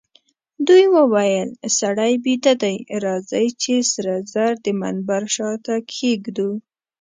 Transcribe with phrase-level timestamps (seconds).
[0.67, 1.49] دوی وویل:
[1.79, 6.49] سړی بیده دئ، راځئ چي سره زر د منبر شاته کښېږدو.